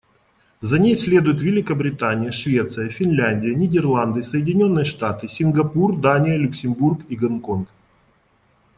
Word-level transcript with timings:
За 0.61 0.79
ней 0.79 0.95
следуют 0.95 1.43
Великобритания, 1.43 2.31
Швеция, 2.31 2.89
Финляндия, 2.89 3.53
Нидерланды, 3.53 4.23
Соединённые 4.23 4.83
Штаты, 4.83 5.29
Сингапур, 5.29 5.95
Дания, 5.99 6.37
Люксембург 6.37 7.01
и 7.07 7.15
Гонконг. 7.15 7.69